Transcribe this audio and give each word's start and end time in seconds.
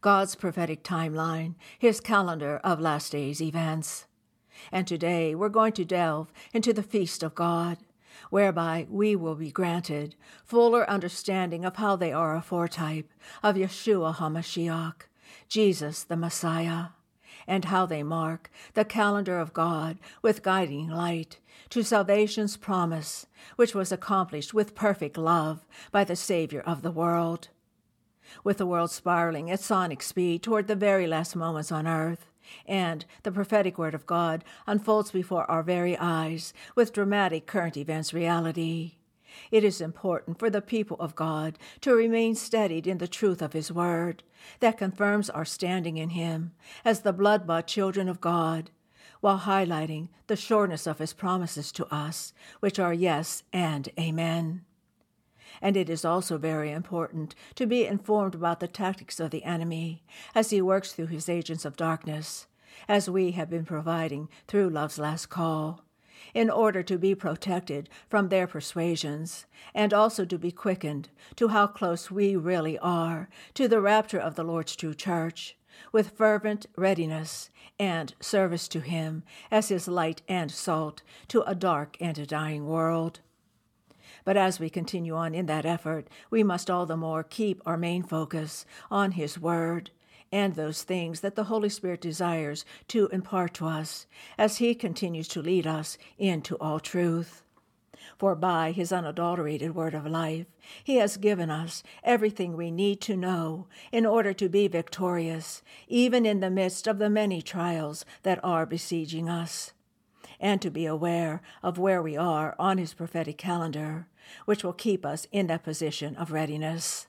God's 0.00 0.36
prophetic 0.36 0.84
timeline, 0.84 1.56
His 1.76 2.00
calendar 2.00 2.60
of 2.62 2.78
last 2.78 3.12
days 3.12 3.42
events. 3.42 4.06
And 4.70 4.86
today 4.86 5.34
we're 5.34 5.48
going 5.48 5.72
to 5.72 5.84
delve 5.84 6.32
into 6.52 6.72
the 6.72 6.84
feast 6.84 7.24
of 7.24 7.34
God, 7.34 7.78
whereby 8.30 8.86
we 8.88 9.16
will 9.16 9.34
be 9.34 9.50
granted 9.50 10.14
fuller 10.44 10.88
understanding 10.88 11.64
of 11.64 11.76
how 11.76 11.96
they 11.96 12.12
are 12.12 12.36
a 12.36 12.42
foretype 12.42 13.12
of 13.42 13.56
Yeshua 13.56 14.14
HaMashiach, 14.16 15.02
Jesus 15.48 16.04
the 16.04 16.16
Messiah, 16.16 16.86
and 17.46 17.64
how 17.64 17.84
they 17.84 18.02
mark 18.04 18.50
the 18.74 18.84
calendar 18.84 19.40
of 19.40 19.52
God 19.52 19.98
with 20.22 20.42
guiding 20.44 20.88
light 20.88 21.38
to 21.70 21.82
salvation's 21.82 22.56
promise, 22.56 23.26
which 23.56 23.74
was 23.74 23.90
accomplished 23.90 24.54
with 24.54 24.76
perfect 24.76 25.16
love 25.18 25.66
by 25.90 26.04
the 26.04 26.16
Savior 26.16 26.60
of 26.60 26.82
the 26.82 26.92
world. 26.92 27.48
With 28.44 28.58
the 28.58 28.66
world 28.66 28.90
spiraling 28.90 29.50
at 29.50 29.60
sonic 29.60 30.02
speed 30.02 30.42
toward 30.42 30.66
the 30.66 30.76
very 30.76 31.06
last 31.06 31.36
moments 31.36 31.72
on 31.72 31.86
earth, 31.86 32.26
and 32.66 33.04
the 33.22 33.32
prophetic 33.32 33.78
word 33.78 33.94
of 33.94 34.06
God 34.06 34.44
unfolds 34.66 35.10
before 35.10 35.50
our 35.50 35.62
very 35.62 35.96
eyes 35.98 36.52
with 36.74 36.92
dramatic 36.92 37.46
current 37.46 37.76
events 37.76 38.14
reality. 38.14 38.94
It 39.50 39.64
is 39.64 39.80
important 39.80 40.38
for 40.38 40.50
the 40.50 40.62
people 40.62 40.96
of 41.00 41.14
God 41.14 41.58
to 41.82 41.94
remain 41.94 42.34
steadied 42.34 42.86
in 42.86 42.98
the 42.98 43.08
truth 43.08 43.42
of 43.42 43.52
His 43.52 43.70
Word 43.70 44.22
that 44.60 44.78
confirms 44.78 45.30
our 45.30 45.44
standing 45.44 45.96
in 45.96 46.10
Him 46.10 46.52
as 46.84 47.00
the 47.00 47.12
blood 47.12 47.46
bought 47.46 47.66
children 47.66 48.08
of 48.08 48.20
God, 48.20 48.70
while 49.20 49.40
highlighting 49.40 50.08
the 50.26 50.36
sureness 50.36 50.86
of 50.86 50.98
His 50.98 51.12
promises 51.12 51.72
to 51.72 51.86
us, 51.94 52.32
which 52.60 52.78
are 52.78 52.94
yes 52.94 53.42
and 53.52 53.88
amen. 53.98 54.64
And 55.60 55.76
it 55.76 55.90
is 55.90 56.04
also 56.04 56.38
very 56.38 56.70
important 56.70 57.34
to 57.56 57.66
be 57.66 57.86
informed 57.86 58.34
about 58.34 58.60
the 58.60 58.68
tactics 58.68 59.20
of 59.20 59.30
the 59.30 59.44
enemy 59.44 60.02
as 60.34 60.50
he 60.50 60.62
works 60.62 60.92
through 60.92 61.06
his 61.06 61.28
agents 61.28 61.64
of 61.64 61.76
darkness, 61.76 62.46
as 62.88 63.10
we 63.10 63.32
have 63.32 63.50
been 63.50 63.64
providing 63.64 64.28
through 64.46 64.70
Love's 64.70 64.98
Last 64.98 65.26
Call, 65.26 65.84
in 66.34 66.50
order 66.50 66.82
to 66.82 66.98
be 66.98 67.14
protected 67.14 67.88
from 68.08 68.28
their 68.28 68.46
persuasions, 68.46 69.46
and 69.74 69.94
also 69.94 70.24
to 70.24 70.38
be 70.38 70.52
quickened 70.52 71.08
to 71.36 71.48
how 71.48 71.66
close 71.66 72.10
we 72.10 72.36
really 72.36 72.78
are 72.78 73.28
to 73.54 73.68
the 73.68 73.80
rapture 73.80 74.18
of 74.18 74.34
the 74.34 74.44
Lord's 74.44 74.76
true 74.76 74.94
church, 74.94 75.56
with 75.92 76.10
fervent 76.10 76.66
readiness 76.76 77.50
and 77.78 78.14
service 78.20 78.68
to 78.68 78.80
him 78.80 79.22
as 79.50 79.68
his 79.68 79.86
light 79.86 80.22
and 80.28 80.50
salt 80.50 81.02
to 81.28 81.42
a 81.42 81.54
dark 81.54 81.96
and 82.00 82.18
a 82.18 82.26
dying 82.26 82.66
world. 82.66 83.20
But 84.28 84.36
as 84.36 84.60
we 84.60 84.68
continue 84.68 85.14
on 85.14 85.34
in 85.34 85.46
that 85.46 85.64
effort, 85.64 86.06
we 86.28 86.42
must 86.42 86.68
all 86.68 86.84
the 86.84 86.98
more 86.98 87.22
keep 87.22 87.62
our 87.64 87.78
main 87.78 88.02
focus 88.02 88.66
on 88.90 89.12
His 89.12 89.38
Word 89.38 89.90
and 90.30 90.54
those 90.54 90.82
things 90.82 91.20
that 91.20 91.34
the 91.34 91.44
Holy 91.44 91.70
Spirit 91.70 92.02
desires 92.02 92.66
to 92.88 93.08
impart 93.08 93.54
to 93.54 93.66
us 93.66 94.06
as 94.36 94.58
He 94.58 94.74
continues 94.74 95.28
to 95.28 95.40
lead 95.40 95.66
us 95.66 95.96
into 96.18 96.56
all 96.56 96.78
truth. 96.78 97.42
For 98.18 98.34
by 98.34 98.72
His 98.72 98.92
unadulterated 98.92 99.74
Word 99.74 99.94
of 99.94 100.04
life, 100.04 100.44
He 100.84 100.96
has 100.96 101.16
given 101.16 101.48
us 101.48 101.82
everything 102.04 102.54
we 102.54 102.70
need 102.70 103.00
to 103.00 103.16
know 103.16 103.66
in 103.90 104.04
order 104.04 104.34
to 104.34 104.50
be 104.50 104.68
victorious, 104.68 105.62
even 105.88 106.26
in 106.26 106.40
the 106.40 106.50
midst 106.50 106.86
of 106.86 106.98
the 106.98 107.08
many 107.08 107.40
trials 107.40 108.04
that 108.24 108.44
are 108.44 108.66
besieging 108.66 109.26
us 109.30 109.72
and 110.40 110.62
to 110.62 110.70
be 110.70 110.86
aware 110.86 111.42
of 111.62 111.78
where 111.78 112.02
we 112.02 112.16
are 112.16 112.54
on 112.58 112.78
His 112.78 112.94
prophetic 112.94 113.38
calendar, 113.38 114.06
which 114.44 114.62
will 114.62 114.72
keep 114.72 115.04
us 115.04 115.26
in 115.32 115.46
that 115.48 115.64
position 115.64 116.16
of 116.16 116.32
readiness. 116.32 117.06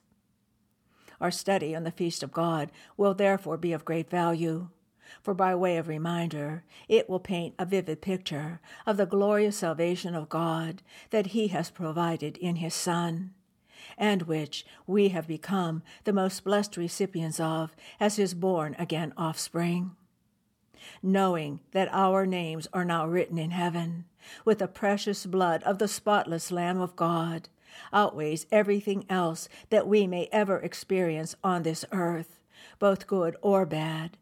Our 1.21 1.31
study 1.31 1.75
on 1.75 1.83
the 1.83 1.91
Feast 1.91 2.23
of 2.23 2.31
God 2.31 2.71
will 2.95 3.13
therefore 3.13 3.57
be 3.57 3.73
of 3.73 3.85
great 3.85 4.09
value, 4.09 4.69
for 5.21 5.33
by 5.33 5.53
way 5.55 5.77
of 5.77 5.87
reminder, 5.87 6.63
it 6.87 7.09
will 7.09 7.19
paint 7.19 7.55
a 7.59 7.65
vivid 7.65 8.01
picture 8.01 8.61
of 8.85 8.97
the 8.97 9.05
glorious 9.05 9.57
salvation 9.57 10.15
of 10.15 10.29
God 10.29 10.81
that 11.09 11.27
He 11.27 11.47
has 11.47 11.69
provided 11.69 12.37
in 12.37 12.57
His 12.57 12.73
Son. 12.73 13.33
And 13.97 14.23
which 14.23 14.65
we 14.87 15.09
have 15.09 15.27
become 15.27 15.83
the 16.03 16.13
most 16.13 16.43
blessed 16.43 16.77
recipients 16.77 17.39
of 17.39 17.75
as 17.99 18.15
His 18.15 18.33
born 18.33 18.75
again 18.77 19.13
offspring 19.17 19.95
knowing 21.01 21.59
that 21.71 21.89
our 21.91 22.25
names 22.25 22.67
are 22.73 22.85
now 22.85 23.05
written 23.05 23.37
in 23.37 23.51
heaven 23.51 24.05
with 24.45 24.59
the 24.59 24.67
precious 24.67 25.25
blood 25.25 25.63
of 25.63 25.79
the 25.79 25.87
spotless 25.87 26.51
Lamb 26.51 26.79
of 26.79 26.95
God, 26.95 27.49
outweighs 27.93 28.45
everything 28.51 29.05
else 29.09 29.47
that 29.69 29.87
we 29.87 30.07
may 30.07 30.27
ever 30.31 30.57
experience 30.59 31.35
on 31.43 31.63
this 31.63 31.85
earth, 31.91 32.39
both 32.79 33.07
good 33.07 33.35
or 33.41 33.65
bad, 33.65 34.17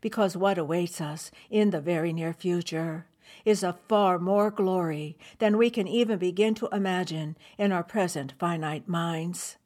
because 0.00 0.36
what 0.36 0.58
awaits 0.58 1.00
us 1.00 1.30
in 1.50 1.70
the 1.70 1.80
very 1.80 2.12
near 2.12 2.32
future 2.32 3.06
is 3.44 3.64
of 3.64 3.80
far 3.88 4.18
more 4.18 4.50
glory 4.50 5.16
than 5.38 5.56
we 5.56 5.70
can 5.70 5.88
even 5.88 6.18
begin 6.18 6.54
to 6.54 6.68
imagine 6.68 7.36
in 7.58 7.72
our 7.72 7.82
present 7.82 8.34
finite 8.38 8.88
minds. 8.88 9.56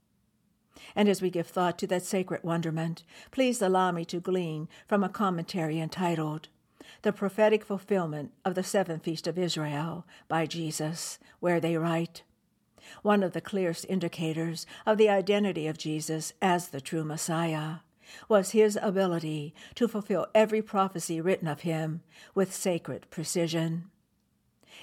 And 0.94 1.08
as 1.08 1.20
we 1.20 1.30
give 1.30 1.46
thought 1.46 1.78
to 1.78 1.86
that 1.88 2.04
sacred 2.04 2.42
wonderment, 2.42 3.02
please 3.30 3.60
allow 3.60 3.92
me 3.92 4.04
to 4.06 4.20
glean 4.20 4.68
from 4.86 5.02
a 5.02 5.08
commentary 5.08 5.78
entitled 5.78 6.48
The 7.02 7.12
Prophetic 7.12 7.64
Fulfillment 7.64 8.32
of 8.44 8.54
the 8.54 8.62
Seventh 8.62 9.04
Feast 9.04 9.26
of 9.26 9.38
Israel 9.38 10.06
by 10.28 10.46
Jesus, 10.46 11.18
where 11.40 11.60
they 11.60 11.76
write 11.76 12.22
One 13.02 13.22
of 13.22 13.32
the 13.32 13.40
clearest 13.40 13.86
indicators 13.88 14.66
of 14.84 14.98
the 14.98 15.08
identity 15.08 15.66
of 15.66 15.78
Jesus 15.78 16.32
as 16.40 16.68
the 16.68 16.80
true 16.80 17.04
Messiah 17.04 17.76
was 18.28 18.50
his 18.50 18.78
ability 18.80 19.54
to 19.74 19.88
fulfill 19.88 20.26
every 20.34 20.62
prophecy 20.62 21.20
written 21.20 21.48
of 21.48 21.60
him 21.60 22.02
with 22.34 22.54
sacred 22.54 23.06
precision. 23.10 23.90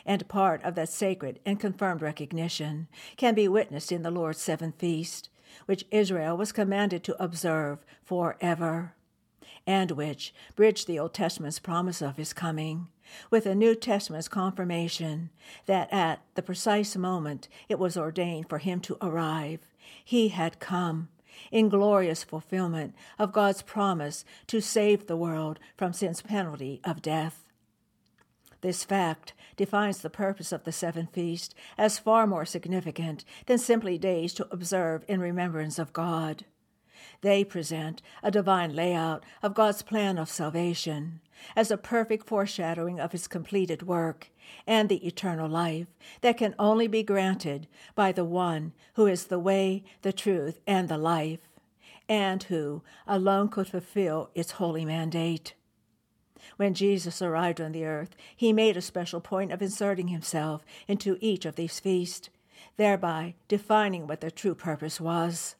And 0.06 0.28
part 0.28 0.64
of 0.64 0.76
that 0.76 0.90
sacred 0.90 1.40
and 1.46 1.60
confirmed 1.60 2.02
recognition 2.02 2.88
can 3.16 3.36
be 3.36 3.48
witnessed 3.48 3.92
in 3.92 4.02
the 4.02 4.12
Lord's 4.12 4.42
seventh 4.42 4.80
feast, 4.80 5.30
which 5.66 5.86
Israel 5.92 6.36
was 6.36 6.52
commanded 6.52 7.04
to 7.04 7.24
observe 7.24 7.86
forever, 8.04 8.96
and 9.66 9.92
which 9.92 10.34
bridged 10.56 10.88
the 10.88 11.00
Old 11.00 11.14
Testament's 11.14 11.60
promise 11.60 12.02
of 12.02 12.18
his 12.18 12.34
coming 12.34 12.88
with 13.30 13.44
the 13.44 13.56
New 13.56 13.76
Testament's 13.76 14.28
confirmation 14.28 15.30
that 15.66 15.92
at 15.92 16.22
the 16.36 16.42
precise 16.42 16.96
moment 16.96 17.48
it 17.70 17.80
was 17.80 17.98
ordained 17.98 18.50
for 18.50 18.60
him 18.60 18.80
to 18.82 18.98
arrive, 19.02 19.60
he 20.04 20.30
had 20.30 20.60
come 20.60 21.10
in 21.52 21.70
glorious 21.70 22.24
fulfillment 22.24 22.96
of 23.20 23.34
God's 23.34 23.62
promise 23.62 24.24
to 24.48 24.62
save 24.62 25.08
the 25.08 25.18
world 25.18 25.60
from 25.78 25.94
sin's 25.94 26.22
penalty 26.22 26.80
of 26.84 27.02
death. 27.02 27.50
This 28.62 28.86
fact 28.86 29.34
defines 29.58 30.00
the 30.00 30.10
purpose 30.10 30.52
of 30.52 30.64
the 30.64 30.72
seven 30.72 31.08
feast 31.08 31.54
as 31.78 32.00
far 32.00 32.26
more 32.26 32.46
significant 32.46 33.26
than 33.46 33.58
simply 33.58 33.98
days 33.98 34.34
to 34.36 34.48
observe 34.52 35.04
in 35.08 35.20
remembrance 35.20 35.78
of 35.78 35.92
God. 35.92 36.46
They 37.22 37.44
present 37.44 38.02
a 38.22 38.32
divine 38.32 38.76
layout 38.76 39.24
of 39.42 39.54
God's 39.54 39.82
plan 39.82 40.18
of 40.18 40.30
salvation 40.30 41.22
as 41.56 41.72
a 41.72 41.78
perfect 41.78 42.28
foreshadowing 42.28 43.00
of 43.00 43.12
his 43.12 43.28
completed 43.28 43.84
work 43.84 44.30
and 44.68 44.90
the 44.90 45.06
eternal 45.06 45.50
life 45.50 45.88
that 46.22 46.38
can 46.38 46.56
only 46.58 46.88
be 46.88 47.04
granted 47.04 47.68
by 47.96 48.12
the 48.12 48.26
one 48.26 48.74
who 48.96 49.08
is 49.08 49.26
the 49.26 49.40
way, 49.40 49.84
the 50.02 50.14
truth, 50.14 50.60
and 50.68 50.90
the 50.90 50.98
life, 50.98 51.50
and 52.08 52.44
who 52.44 52.84
alone 53.08 53.50
could 53.50 53.68
fulfill 53.68 54.30
its 54.36 54.52
holy 54.52 54.86
mandate. 54.86 55.54
When 56.58 56.74
Jesus 56.74 57.22
arrived 57.22 57.62
on 57.62 57.72
the 57.72 57.86
earth, 57.86 58.16
he 58.36 58.54
made 58.54 58.78
a 58.78 58.82
special 58.82 59.22
point 59.22 59.52
of 59.52 59.62
inserting 59.62 60.10
himself 60.10 60.66
into 60.88 61.18
each 61.22 61.46
of 61.46 61.56
these 61.56 61.80
feasts, 61.80 62.30
thereby 62.78 63.36
defining 63.48 64.08
what 64.08 64.22
their 64.22 64.32
true 64.32 64.56
purpose 64.56 65.00
was. 65.00 65.56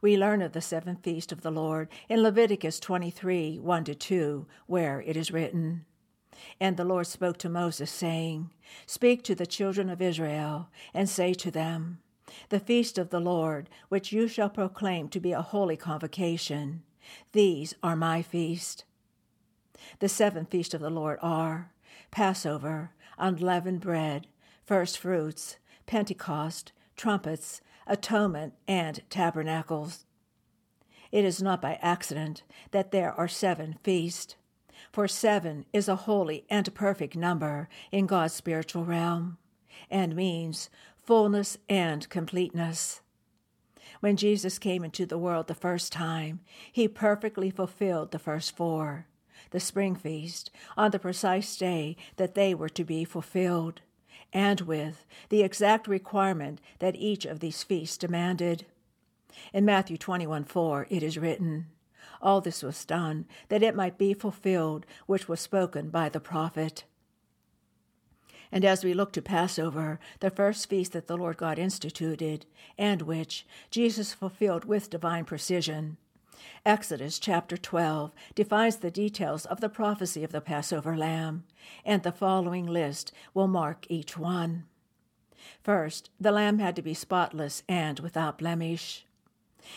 We 0.00 0.16
learn 0.16 0.42
of 0.42 0.52
the 0.52 0.60
seventh 0.60 1.02
feast 1.02 1.32
of 1.32 1.42
the 1.42 1.50
Lord 1.50 1.88
in 2.08 2.22
Leviticus 2.22 2.80
23 2.80 3.58
1 3.58 3.84
to 3.84 3.94
2, 3.94 4.46
where 4.66 5.02
it 5.02 5.16
is 5.16 5.30
written, 5.30 5.84
And 6.60 6.76
the 6.76 6.84
Lord 6.84 7.06
spoke 7.06 7.38
to 7.38 7.48
Moses, 7.48 7.90
saying, 7.90 8.50
Speak 8.86 9.22
to 9.24 9.34
the 9.34 9.46
children 9.46 9.88
of 9.90 10.02
Israel, 10.02 10.68
and 10.94 11.08
say 11.08 11.34
to 11.34 11.50
them, 11.50 11.98
The 12.48 12.60
feast 12.60 12.98
of 12.98 13.10
the 13.10 13.20
Lord, 13.20 13.68
which 13.88 14.12
you 14.12 14.28
shall 14.28 14.50
proclaim 14.50 15.08
to 15.08 15.20
be 15.20 15.32
a 15.32 15.42
holy 15.42 15.76
convocation, 15.76 16.82
These 17.32 17.74
are 17.82 17.96
my 17.96 18.22
feast. 18.22 18.84
The 19.98 20.08
seven 20.08 20.44
feasts 20.44 20.74
of 20.74 20.80
the 20.80 20.90
Lord 20.90 21.18
are 21.22 21.72
Passover, 22.10 22.92
unleavened 23.18 23.80
bread, 23.80 24.26
first 24.64 24.98
fruits, 24.98 25.56
Pentecost, 25.86 26.72
trumpets, 26.96 27.60
atonement, 27.86 28.54
and 28.68 29.00
tabernacles. 29.10 30.04
It 31.12 31.24
is 31.24 31.42
not 31.42 31.60
by 31.60 31.78
accident 31.82 32.42
that 32.70 32.92
there 32.92 33.12
are 33.12 33.28
seven 33.28 33.78
feasts, 33.82 34.36
for 34.92 35.08
seven 35.08 35.66
is 35.72 35.88
a 35.88 35.96
holy 35.96 36.44
and 36.48 36.72
perfect 36.74 37.16
number 37.16 37.68
in 37.90 38.06
God's 38.06 38.34
spiritual 38.34 38.84
realm, 38.84 39.38
and 39.90 40.14
means 40.14 40.70
fullness 41.02 41.58
and 41.68 42.08
completeness. 42.08 43.00
When 44.00 44.16
Jesus 44.16 44.58
came 44.58 44.84
into 44.84 45.04
the 45.04 45.18
world 45.18 45.46
the 45.46 45.54
first 45.54 45.92
time, 45.92 46.40
he 46.70 46.88
perfectly 46.88 47.50
fulfilled 47.50 48.12
the 48.12 48.18
first 48.18 48.56
four, 48.56 49.06
the 49.50 49.60
spring 49.60 49.94
feast, 49.94 50.50
on 50.76 50.90
the 50.90 50.98
precise 50.98 51.56
day 51.56 51.96
that 52.16 52.34
they 52.34 52.54
were 52.54 52.68
to 52.68 52.84
be 52.84 53.04
fulfilled, 53.04 53.82
and 54.32 54.60
with 54.62 55.06
the 55.28 55.42
exact 55.42 55.88
requirement 55.88 56.60
that 56.78 56.96
each 56.96 57.24
of 57.24 57.40
these 57.40 57.62
feasts 57.62 57.96
demanded. 57.96 58.64
In 59.52 59.64
Matthew 59.64 59.96
21 59.96 60.44
4, 60.44 60.86
it 60.90 61.02
is 61.02 61.18
written, 61.18 61.66
All 62.20 62.40
this 62.40 62.62
was 62.62 62.84
done 62.84 63.26
that 63.48 63.62
it 63.62 63.76
might 63.76 63.98
be 63.98 64.14
fulfilled 64.14 64.86
which 65.06 65.28
was 65.28 65.40
spoken 65.40 65.90
by 65.90 66.08
the 66.08 66.20
prophet. 66.20 66.84
And 68.52 68.64
as 68.64 68.82
we 68.82 68.94
look 68.94 69.12
to 69.12 69.22
Passover, 69.22 70.00
the 70.18 70.30
first 70.30 70.68
feast 70.68 70.92
that 70.92 71.06
the 71.06 71.16
Lord 71.16 71.36
God 71.36 71.58
instituted, 71.58 72.46
and 72.76 73.02
which 73.02 73.46
Jesus 73.70 74.12
fulfilled 74.12 74.64
with 74.64 74.90
divine 74.90 75.24
precision, 75.24 75.98
Exodus 76.64 77.18
chapter 77.18 77.56
12 77.56 78.12
defines 78.34 78.76
the 78.76 78.90
details 78.90 79.46
of 79.46 79.60
the 79.60 79.68
prophecy 79.68 80.24
of 80.24 80.32
the 80.32 80.40
Passover 80.40 80.96
lamb, 80.96 81.44
and 81.84 82.02
the 82.02 82.12
following 82.12 82.66
list 82.66 83.12
will 83.34 83.48
mark 83.48 83.86
each 83.88 84.16
one. 84.16 84.64
First, 85.62 86.10
the 86.20 86.32
lamb 86.32 86.58
had 86.58 86.76
to 86.76 86.82
be 86.82 86.94
spotless 86.94 87.62
and 87.68 88.00
without 88.00 88.38
blemish. 88.38 89.06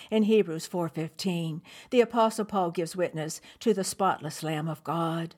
In 0.10 0.24
Hebrews 0.24 0.68
4:15, 0.68 1.62
the 1.89 2.01
apostle 2.01 2.45
Paul 2.45 2.71
gives 2.71 2.95
witness 2.95 3.42
to 3.59 3.74
the 3.74 3.83
spotless 3.83 4.44
lamb 4.44 4.68
of 4.68 4.83
God. 4.83 5.36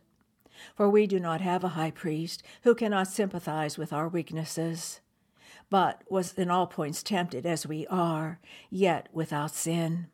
For 0.75 0.89
we 0.89 1.07
do 1.07 1.19
not 1.19 1.42
have 1.42 1.63
a 1.63 1.69
high 1.69 1.92
priest 1.92 2.44
who 2.63 2.75
cannot 2.75 3.07
sympathize 3.07 3.78
with 3.78 3.92
our 3.92 4.07
weaknesses, 4.07 5.01
but 5.69 6.04
was 6.10 6.33
in 6.33 6.50
all 6.50 6.68
points 6.68 7.04
tempted 7.04 7.45
as 7.45 7.68
we 7.68 7.86
are, 7.88 8.39
yet 8.69 9.10
without 9.12 9.51
sin. 9.51 10.07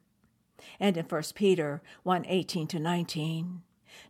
And 0.81 0.97
in 0.97 1.05
1 1.05 1.23
Peter 1.35 1.83
1 2.01 2.25
18 2.27 2.65
to 2.65 2.79
19, 2.79 3.61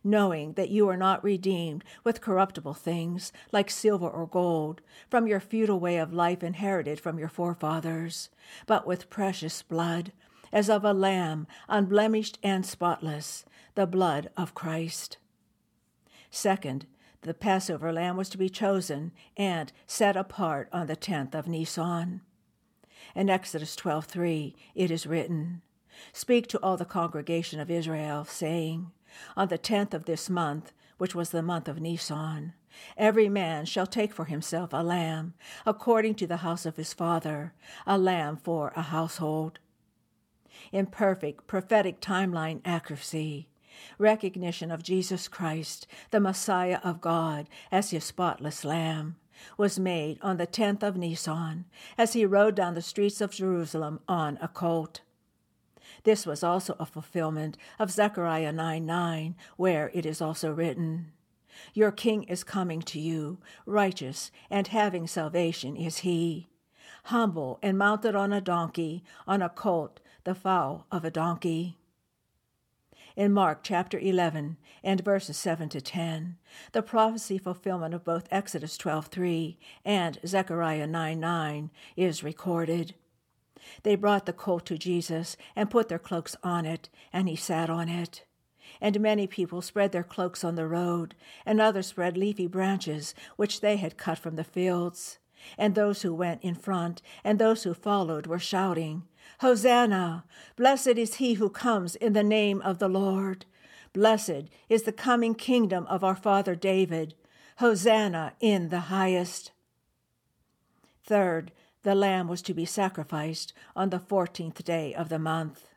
knowing 0.02 0.54
that 0.54 0.70
you 0.70 0.88
are 0.88 0.96
not 0.96 1.22
redeemed 1.22 1.84
with 2.02 2.22
corruptible 2.22 2.72
things 2.72 3.30
like 3.52 3.68
silver 3.68 4.08
or 4.08 4.26
gold 4.26 4.80
from 5.10 5.26
your 5.26 5.38
feudal 5.38 5.78
way 5.78 5.98
of 5.98 6.14
life 6.14 6.42
inherited 6.42 6.98
from 6.98 7.18
your 7.18 7.28
forefathers, 7.28 8.30
but 8.66 8.86
with 8.86 9.10
precious 9.10 9.60
blood, 9.60 10.12
as 10.50 10.70
of 10.70 10.82
a 10.82 10.94
lamb, 10.94 11.46
unblemished 11.68 12.38
and 12.42 12.64
spotless, 12.64 13.44
the 13.74 13.86
blood 13.86 14.30
of 14.34 14.54
Christ. 14.54 15.18
Second, 16.30 16.86
the 17.20 17.34
Passover 17.34 17.92
lamb 17.92 18.16
was 18.16 18.30
to 18.30 18.38
be 18.38 18.48
chosen 18.48 19.12
and 19.36 19.70
set 19.86 20.16
apart 20.16 20.70
on 20.72 20.86
the 20.86 20.96
tenth 20.96 21.34
of 21.34 21.46
Nisan. 21.46 22.22
In 23.14 23.28
Exodus 23.28 23.76
12:3 23.76 24.54
it 24.74 24.90
is 24.90 25.06
written, 25.06 25.60
Speak 26.12 26.46
to 26.48 26.58
all 26.62 26.76
the 26.76 26.84
congregation 26.84 27.60
of 27.60 27.70
Israel, 27.70 28.24
saying, 28.24 28.90
On 29.36 29.48
the 29.48 29.58
tenth 29.58 29.94
of 29.94 30.04
this 30.04 30.30
month, 30.30 30.72
which 30.98 31.14
was 31.14 31.30
the 31.30 31.42
month 31.42 31.68
of 31.68 31.80
Nisan, 31.80 32.54
every 32.96 33.28
man 33.28 33.64
shall 33.64 33.86
take 33.86 34.12
for 34.12 34.26
himself 34.26 34.70
a 34.72 34.82
lamb, 34.82 35.34
according 35.66 36.14
to 36.16 36.26
the 36.26 36.38
house 36.38 36.64
of 36.64 36.76
his 36.76 36.92
father, 36.92 37.52
a 37.86 37.98
lamb 37.98 38.36
for 38.36 38.72
a 38.76 38.82
household. 38.82 39.58
In 40.70 40.86
perfect 40.86 41.46
prophetic 41.46 42.00
timeline 42.00 42.60
accuracy, 42.64 43.48
recognition 43.98 44.70
of 44.70 44.82
Jesus 44.82 45.28
Christ, 45.28 45.86
the 46.10 46.20
Messiah 46.20 46.78
of 46.84 47.00
God, 47.00 47.48
as 47.70 47.90
his 47.90 48.04
spotless 48.04 48.64
lamb, 48.64 49.16
was 49.56 49.78
made 49.78 50.18
on 50.22 50.36
the 50.36 50.46
tenth 50.46 50.82
of 50.82 50.96
Nisan, 50.96 51.64
as 51.98 52.12
he 52.12 52.24
rode 52.24 52.54
down 52.54 52.74
the 52.74 52.82
streets 52.82 53.20
of 53.20 53.32
Jerusalem 53.32 54.00
on 54.06 54.38
a 54.40 54.48
colt. 54.48 55.00
This 56.04 56.26
was 56.26 56.42
also 56.42 56.74
a 56.78 56.86
fulfillment 56.86 57.56
of 57.78 57.90
Zechariah 57.90 58.52
9 58.52 58.84
9, 58.84 59.36
where 59.56 59.90
it 59.94 60.04
is 60.04 60.20
also 60.20 60.52
written, 60.52 61.12
Your 61.74 61.92
king 61.92 62.24
is 62.24 62.44
coming 62.44 62.82
to 62.82 62.98
you, 62.98 63.38
righteous 63.66 64.30
and 64.50 64.66
having 64.68 65.06
salvation 65.06 65.76
is 65.76 65.98
he, 65.98 66.48
humble 67.04 67.58
and 67.62 67.78
mounted 67.78 68.16
on 68.16 68.32
a 68.32 68.40
donkey, 68.40 69.04
on 69.26 69.42
a 69.42 69.48
colt, 69.48 70.00
the 70.24 70.34
foal 70.34 70.86
of 70.90 71.04
a 71.04 71.10
donkey. 71.10 71.78
In 73.14 73.32
Mark 73.32 73.60
chapter 73.62 73.98
11 73.98 74.56
and 74.82 75.04
verses 75.04 75.36
7 75.36 75.68
to 75.68 75.80
10, 75.80 76.38
the 76.72 76.82
prophecy 76.82 77.36
fulfillment 77.36 77.92
of 77.92 78.04
both 78.04 78.26
Exodus 78.30 78.78
12:3 78.78 79.58
and 79.84 80.18
Zechariah 80.26 80.86
9:9 80.86 81.70
is 81.94 82.24
recorded. 82.24 82.94
They 83.82 83.94
brought 83.94 84.26
the 84.26 84.32
colt 84.32 84.66
to 84.66 84.78
Jesus 84.78 85.36
and 85.54 85.70
put 85.70 85.88
their 85.88 85.98
cloaks 85.98 86.36
on 86.42 86.64
it, 86.64 86.88
and 87.12 87.28
he 87.28 87.36
sat 87.36 87.70
on 87.70 87.88
it. 87.88 88.24
And 88.80 89.00
many 89.00 89.26
people 89.26 89.62
spread 89.62 89.92
their 89.92 90.02
cloaks 90.02 90.44
on 90.44 90.54
the 90.54 90.66
road, 90.66 91.14
and 91.44 91.60
others 91.60 91.88
spread 91.88 92.16
leafy 92.16 92.46
branches 92.46 93.14
which 93.36 93.60
they 93.60 93.76
had 93.76 93.96
cut 93.96 94.18
from 94.18 94.36
the 94.36 94.44
fields. 94.44 95.18
And 95.58 95.74
those 95.74 96.02
who 96.02 96.14
went 96.14 96.42
in 96.42 96.54
front 96.54 97.02
and 97.24 97.38
those 97.38 97.64
who 97.64 97.74
followed 97.74 98.26
were 98.26 98.38
shouting, 98.38 99.02
Hosanna! 99.40 100.24
Blessed 100.56 100.98
is 100.98 101.14
he 101.14 101.34
who 101.34 101.50
comes 101.50 101.96
in 101.96 102.12
the 102.12 102.22
name 102.22 102.60
of 102.62 102.78
the 102.78 102.88
Lord. 102.88 103.44
Blessed 103.92 104.48
is 104.68 104.84
the 104.84 104.92
coming 104.92 105.34
kingdom 105.34 105.86
of 105.86 106.04
our 106.04 106.14
father 106.16 106.54
David. 106.54 107.14
Hosanna 107.58 108.34
in 108.40 108.70
the 108.70 108.80
highest. 108.80 109.52
Third, 111.04 111.52
the 111.82 111.94
lamb 111.94 112.28
was 112.28 112.42
to 112.42 112.54
be 112.54 112.64
sacrificed 112.64 113.52
on 113.74 113.90
the 113.90 113.98
fourteenth 113.98 114.64
day 114.64 114.94
of 114.94 115.08
the 115.08 115.18
month. 115.18 115.68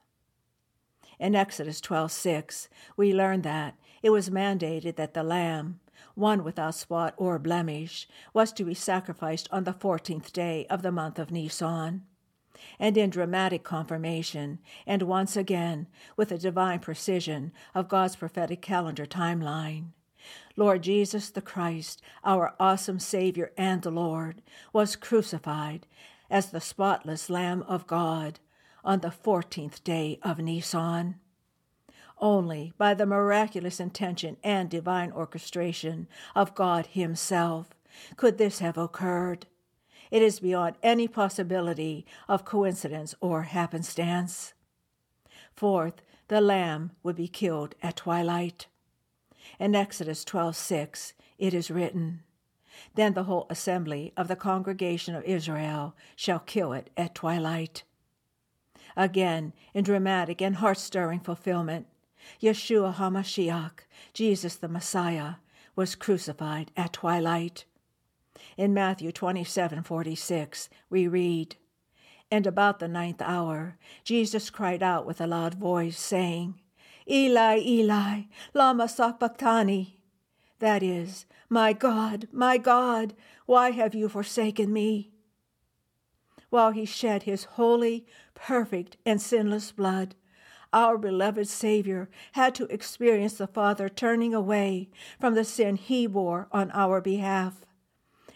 In 1.20 1.36
Exodus 1.36 1.82
12:6, 1.82 2.68
we 2.98 3.14
learn 3.14 3.42
that 3.42 3.76
it 4.04 4.10
was 4.12 4.30
mandated 4.30 4.98
that 4.98 5.14
the 5.14 5.24
lamb, 5.24 5.80
one 6.14 6.44
without 6.44 6.76
spot 6.76 7.14
or 7.18 7.40
blemish, 7.40 8.08
was 8.34 8.52
to 8.54 8.64
be 8.64 8.74
sacrificed 8.74 9.48
on 9.52 9.64
the 9.64 9.74
fourteenth 9.74 10.32
day 10.34 10.68
of 10.70 10.82
the 10.82 10.92
month 10.92 11.18
of 11.18 11.32
Nisan. 11.32 12.06
And 12.80 12.98
in 12.98 13.10
dramatic 13.10 13.64
confirmation, 13.64 14.60
and 14.86 15.04
once 15.04 15.36
again 15.36 15.88
with 16.16 16.30
the 16.30 16.38
divine 16.38 16.80
precision 16.80 17.52
of 17.74 17.90
God's 17.90 18.16
prophetic 18.16 18.62
calendar 18.62 19.06
timeline, 19.06 19.88
Lord 20.58 20.84
Jesus 20.84 21.30
the 21.30 21.42
Christ, 21.42 22.02
our 22.24 22.56
awesome 22.60 23.00
Savior 23.00 23.52
and 23.58 23.82
the 23.82 23.92
Lord, 23.92 24.42
was 24.72 24.96
crucified 24.96 25.86
as 26.30 26.50
the 26.50 26.62
spotless 26.62 27.30
Lamb 27.30 27.64
of 27.64 27.88
God 27.88 28.40
on 28.84 29.02
the 29.02 29.12
fourteenth 29.12 29.84
day 29.84 30.20
of 30.24 30.40
Nisan. 30.40 31.16
Only 32.18 32.72
by 32.78 32.94
the 32.94 33.06
miraculous 33.06 33.82
intention 33.82 34.38
and 34.44 34.70
divine 34.70 35.12
orchestration 35.12 36.08
of 36.34 36.56
God 36.56 36.88
Himself 36.88 37.72
could 38.16 38.38
this 38.38 38.60
have 38.60 38.78
occurred. 38.78 39.48
It 40.10 40.22
is 40.22 40.40
beyond 40.40 40.78
any 40.82 41.10
possibility 41.10 42.06
of 42.30 42.46
coincidence 42.46 43.14
or 43.20 43.44
happenstance. 43.44 44.54
Fourth, 45.54 46.02
the 46.30 46.40
lamb 46.40 46.92
would 47.04 47.18
be 47.18 47.28
killed 47.28 47.76
at 47.84 47.98
twilight. 47.98 48.68
In 49.60 49.76
Exodus 49.76 50.26
12:6 50.26 51.14
it 51.38 51.54
is 51.54 51.72
written, 51.72 52.24
Then 52.96 53.14
the 53.14 53.24
whole 53.24 53.48
assembly 53.50 54.14
of 54.18 54.28
the 54.28 54.36
congregation 54.36 55.16
of 55.16 55.24
Israel 55.24 55.96
shall 56.16 56.40
kill 56.40 56.74
it 56.74 56.90
at 56.98 57.16
twilight. 57.16 57.84
Again, 58.98 59.54
in 59.74 59.84
dramatic 59.84 60.42
and 60.42 60.58
heart-stirring 60.58 61.20
fulfillment, 61.22 61.88
Yeshua 62.42 62.96
HaMashiach, 62.96 63.80
Jesus 64.14 64.56
the 64.56 64.68
Messiah, 64.68 65.36
was 65.76 65.96
crucified 65.96 66.72
at 66.76 66.94
twilight. 66.94 67.66
In 68.58 68.74
Matthew 68.74 69.12
27:46 69.12 70.70
we 70.90 71.08
read, 71.08 71.56
And 72.32 72.48
about 72.48 72.80
the 72.80 72.88
ninth 72.88 73.22
hour 73.22 73.78
Jesus 74.04 74.50
cried 74.50 74.82
out 74.82 75.06
with 75.06 75.22
a 75.22 75.28
loud 75.28 75.56
voice, 75.56 76.00
saying, 76.00 76.60
Eli, 77.10 77.60
Eli, 77.60 78.22
lama 78.54 78.88
sabachthani. 78.88 80.00
That 80.60 80.82
is, 80.82 81.26
My 81.50 81.74
God, 81.74 82.28
my 82.32 82.58
God, 82.58 83.14
why 83.46 83.72
have 83.72 83.94
you 83.94 84.10
forsaken 84.10 84.74
me? 84.74 85.12
While 86.50 86.72
he 86.72 86.86
shed 86.86 87.24
his 87.24 87.44
holy, 87.44 88.06
perfect, 88.34 88.98
and 89.06 89.22
sinless 89.22 89.72
blood, 89.72 90.16
our 90.74 90.98
beloved 90.98 91.48
Savior 91.48 92.10
had 92.34 92.56
to 92.56 92.66
experience 92.66 93.36
the 93.36 93.48
Father 93.48 93.88
turning 93.88 94.34
away 94.34 94.90
from 95.20 95.36
the 95.36 95.46
sin 95.46 95.76
he 95.76 96.08
bore 96.08 96.48
on 96.52 96.72
our 96.72 97.02
behalf. 97.02 97.66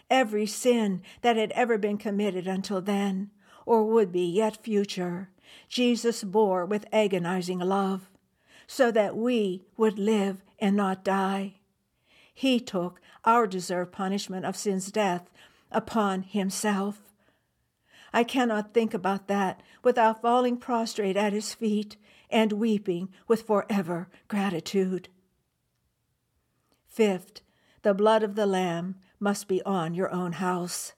Every 0.09 0.45
sin 0.45 1.01
that 1.21 1.37
had 1.37 1.51
ever 1.51 1.77
been 1.77 1.97
committed 1.97 2.47
until 2.47 2.81
then, 2.81 3.31
or 3.65 3.83
would 3.83 4.11
be 4.11 4.25
yet 4.25 4.63
future, 4.63 5.29
Jesus 5.67 6.23
bore 6.23 6.65
with 6.65 6.85
agonizing 6.93 7.59
love, 7.59 8.09
so 8.71 8.91
that 8.91 9.17
we 9.17 9.63
would 9.77 9.97
live 9.97 10.43
and 10.59 10.75
not 10.75 11.03
die. 11.03 11.55
He 12.31 12.59
took 12.59 13.01
our 13.25 13.47
deserved 13.47 13.91
punishment 13.91 14.45
of 14.45 14.55
sin's 14.55 14.91
death 14.91 15.27
upon 15.71 16.21
himself. 16.21 17.01
I 18.13 18.23
cannot 18.23 18.71
think 18.71 18.93
about 18.93 19.27
that 19.27 19.63
without 19.83 20.21
falling 20.21 20.57
prostrate 20.57 21.17
at 21.17 21.33
his 21.33 21.55
feet 21.55 21.97
and 22.29 22.53
weeping 22.53 23.09
with 23.27 23.41
forever 23.41 24.07
gratitude. 24.27 25.09
Fifth, 26.87 27.41
the 27.81 27.95
blood 27.95 28.21
of 28.21 28.35
the 28.35 28.45
Lamb 28.45 28.97
must 29.19 29.47
be 29.47 29.63
on 29.63 29.95
your 29.95 30.11
own 30.11 30.33
house. 30.33 30.93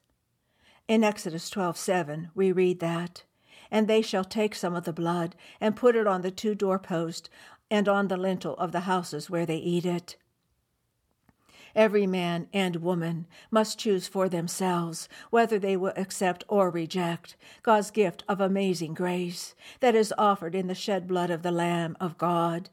In 0.90 1.06
Exodus 1.06 1.50
12:7 1.50 2.32
we 2.36 2.52
read 2.52 2.82
that, 2.82 3.24
and 3.72 3.88
they 3.88 4.02
shall 4.02 4.26
take 4.26 4.56
some 4.56 4.76
of 4.76 4.84
the 4.84 4.92
blood 4.92 5.38
and 5.62 5.74
put 5.74 5.96
it 5.96 6.06
on 6.06 6.22
the 6.22 6.32
two 6.32 6.54
doorposts 6.54 7.30
and 7.72 7.88
on 7.88 8.10
the 8.10 8.18
lintel 8.18 8.56
of 8.58 8.72
the 8.74 8.82
houses 8.82 9.30
where 9.30 9.46
they 9.46 9.58
eat 9.58 9.86
it. 9.86 10.18
Every 11.74 12.06
man 12.06 12.48
and 12.52 12.76
woman 12.78 13.28
must 13.50 13.80
choose 13.80 14.08
for 14.08 14.28
themselves 14.28 15.08
whether 15.30 15.58
they 15.58 15.78
will 15.78 15.94
accept 15.96 16.44
or 16.50 16.70
reject 16.70 17.38
God's 17.64 17.92
gift 17.92 18.26
of 18.28 18.42
amazing 18.42 18.94
grace 18.94 19.56
that 19.80 19.96
is 19.96 20.14
offered 20.18 20.54
in 20.54 20.68
the 20.68 20.76
shed 20.76 21.08
blood 21.08 21.30
of 21.30 21.44
the 21.44 21.52
Lamb 21.52 21.96
of 22.02 22.18
God. 22.18 22.70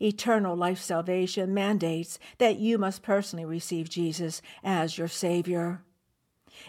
Eternal 0.00 0.56
life 0.56 0.80
salvation 0.80 1.52
mandates 1.52 2.18
that 2.38 2.58
you 2.58 2.78
must 2.78 3.02
personally 3.02 3.44
receive 3.44 3.90
Jesus 3.90 4.40
as 4.64 4.96
your 4.96 5.08
Savior. 5.08 5.82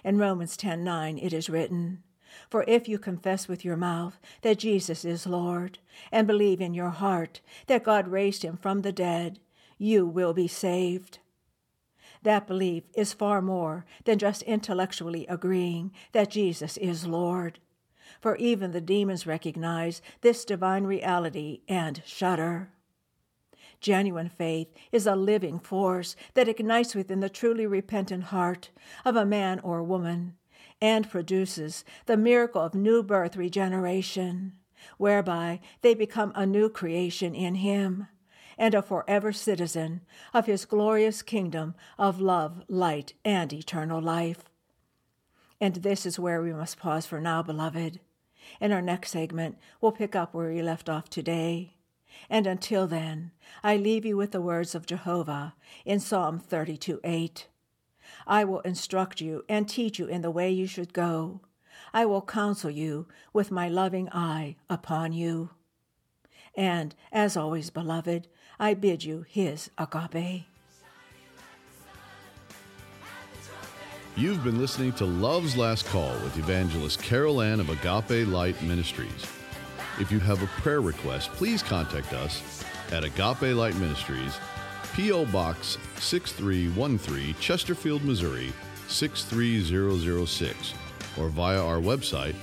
In 0.03 0.17
Romans 0.17 0.57
10:9 0.57 1.17
it 1.23 1.31
is 1.31 1.49
written, 1.49 2.03
For 2.49 2.63
if 2.67 2.87
you 2.87 2.99
confess 2.99 3.47
with 3.47 3.65
your 3.65 3.77
mouth 3.77 4.19
that 4.41 4.59
Jesus 4.59 5.05
is 5.05 5.25
Lord, 5.25 5.79
and 6.11 6.27
believe 6.27 6.61
in 6.61 6.73
your 6.73 6.89
heart 6.89 7.41
that 7.67 7.83
God 7.83 8.07
raised 8.07 8.43
him 8.43 8.57
from 8.57 8.81
the 8.81 8.91
dead, 8.91 9.39
you 9.77 10.05
will 10.05 10.33
be 10.33 10.47
saved. 10.47 11.19
That 12.21 12.47
belief 12.47 12.83
is 12.93 13.13
far 13.13 13.41
more 13.41 13.85
than 14.03 14.19
just 14.19 14.41
intellectually 14.43 15.25
agreeing 15.27 15.91
that 16.11 16.29
Jesus 16.29 16.77
is 16.77 17.07
Lord. 17.07 17.59
For 18.19 18.35
even 18.35 18.71
the 18.71 18.81
demons 18.81 19.25
recognize 19.25 20.01
this 20.21 20.43
divine 20.43 20.83
reality 20.83 21.61
and 21.67 22.01
shudder. 22.05 22.71
Genuine 23.79 24.29
faith 24.29 24.67
is 24.91 25.07
a 25.07 25.15
living 25.15 25.59
force 25.59 26.17
that 26.33 26.49
ignites 26.49 26.95
within 26.95 27.21
the 27.21 27.29
truly 27.29 27.65
repentant 27.65 28.25
heart 28.25 28.71
of 29.05 29.15
a 29.15 29.25
man 29.25 29.59
or 29.59 29.81
woman 29.81 30.35
and 30.81 31.09
produces 31.09 31.83
the 32.05 32.17
miracle 32.17 32.61
of 32.61 32.73
new 32.73 33.03
birth 33.03 33.35
regeneration, 33.35 34.53
whereby 34.97 35.59
they 35.81 35.93
become 35.93 36.31
a 36.35 36.45
new 36.45 36.69
creation 36.69 37.35
in 37.35 37.55
Him 37.55 38.07
and 38.59 38.75
a 38.75 38.81
forever 38.81 39.31
citizen 39.31 40.01
of 40.33 40.45
his 40.45 40.65
glorious 40.65 41.21
kingdom 41.21 41.73
of 41.97 42.19
love, 42.19 42.61
light, 42.67 43.13
and 43.23 43.53
eternal 43.53 44.01
life. 44.01 44.49
And 45.61 45.75
this 45.75 46.05
is 46.05 46.19
where 46.19 46.41
we 46.41 46.51
must 46.51 46.77
pause 46.77 47.05
for 47.05 47.21
now, 47.21 47.41
beloved. 47.41 48.01
In 48.59 48.71
our 48.71 48.81
next 48.81 49.11
segment, 49.11 49.57
we'll 49.79 49.93
pick 49.93 50.15
up 50.15 50.33
where 50.33 50.51
we 50.51 50.61
left 50.61 50.89
off 50.89 51.09
today. 51.09 51.77
And 52.29 52.45
until 52.45 52.85
then, 52.85 53.31
I 53.63 53.77
leave 53.77 54.05
you 54.05 54.17
with 54.17 54.31
the 54.31 54.41
words 54.41 54.75
of 54.75 54.85
Jehovah 54.85 55.53
in 55.85 55.99
Psalm 55.99 56.39
32 56.39 56.99
8. 57.03 57.47
I 58.27 58.43
will 58.43 58.61
instruct 58.61 59.21
you 59.21 59.43
and 59.49 59.67
teach 59.67 59.99
you 59.99 60.05
in 60.05 60.21
the 60.21 60.31
way 60.31 60.49
you 60.51 60.67
should 60.67 60.93
go. 60.93 61.41
I 61.93 62.05
will 62.05 62.21
counsel 62.21 62.69
you 62.69 63.07
with 63.33 63.51
my 63.51 63.67
loving 63.67 64.09
eye 64.09 64.57
upon 64.69 65.13
you. 65.13 65.51
And, 66.55 66.95
as 67.11 67.37
always, 67.37 67.69
beloved, 67.69 68.27
I 68.59 68.73
bid 68.73 69.03
you 69.03 69.25
his 69.27 69.69
agape. 69.77 70.45
You've 74.15 74.43
been 74.43 74.59
listening 74.59 74.91
to 74.93 75.05
Love's 75.05 75.55
Last 75.55 75.85
Call 75.85 76.11
with 76.23 76.37
evangelist 76.37 77.01
Carol 77.01 77.41
Ann 77.41 77.61
of 77.61 77.69
Agape 77.69 78.27
Light 78.27 78.61
Ministries. 78.61 79.25
If 79.99 80.11
you 80.11 80.19
have 80.19 80.43
a 80.43 80.47
prayer 80.61 80.81
request, 80.81 81.31
please 81.31 81.63
contact 81.63 82.11
us 82.11 82.65
at 82.91 83.05
Agape 83.05 83.55
Light 83.55 83.75
Ministries, 83.75 84.37
P.O. 84.99 85.25
Box 85.27 85.77
6313, 85.99 87.33
Chesterfield, 87.39 88.03
Missouri 88.03 88.51
63006, 88.89 90.73
or 91.17 91.29
via 91.29 91.63
our 91.63 91.77
website 91.77 92.35